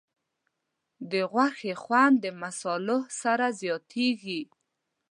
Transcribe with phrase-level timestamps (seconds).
[1.11, 4.41] د غوښې خوند د مصالحو سره زیاتېږي.